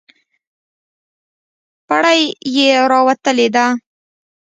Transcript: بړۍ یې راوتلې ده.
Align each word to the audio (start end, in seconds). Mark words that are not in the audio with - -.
بړۍ 1.87 2.21
یې 2.55 2.69
راوتلې 2.91 3.47
ده. 3.55 3.65